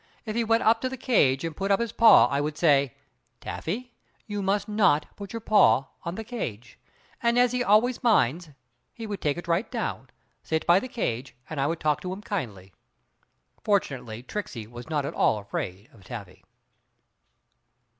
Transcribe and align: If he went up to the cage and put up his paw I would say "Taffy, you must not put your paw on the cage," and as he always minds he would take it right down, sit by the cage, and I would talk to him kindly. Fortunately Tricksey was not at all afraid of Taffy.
If 0.25 0.35
he 0.35 0.43
went 0.43 0.63
up 0.63 0.81
to 0.81 0.89
the 0.89 0.97
cage 0.97 1.43
and 1.43 1.55
put 1.55 1.69
up 1.69 1.79
his 1.79 1.91
paw 1.91 2.25
I 2.25 2.41
would 2.41 2.57
say 2.57 2.95
"Taffy, 3.39 3.93
you 4.25 4.41
must 4.41 4.67
not 4.67 5.05
put 5.15 5.31
your 5.31 5.39
paw 5.41 5.89
on 6.01 6.15
the 6.15 6.23
cage," 6.23 6.79
and 7.21 7.37
as 7.37 7.51
he 7.51 7.63
always 7.63 8.01
minds 8.01 8.49
he 8.95 9.05
would 9.05 9.21
take 9.21 9.37
it 9.37 9.47
right 9.47 9.69
down, 9.69 10.09
sit 10.41 10.65
by 10.65 10.79
the 10.79 10.87
cage, 10.87 11.35
and 11.51 11.61
I 11.61 11.67
would 11.67 11.79
talk 11.79 12.01
to 12.01 12.11
him 12.13 12.23
kindly. 12.23 12.73
Fortunately 13.63 14.23
Tricksey 14.23 14.65
was 14.65 14.89
not 14.89 15.05
at 15.05 15.13
all 15.13 15.37
afraid 15.37 15.87
of 15.93 16.03
Taffy. 16.03 16.43